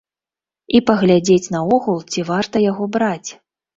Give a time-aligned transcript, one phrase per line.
[0.79, 3.29] І паглядзець наогул, ці варта яго браць.